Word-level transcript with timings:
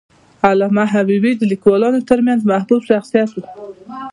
علامه 0.49 0.85
حبیبي 0.93 1.31
د 1.37 1.41
لیکوالانو 1.51 2.05
ترمنځ 2.09 2.39
محبوب 2.51 2.81
شخصیت 2.89 3.29
و. 3.33 3.37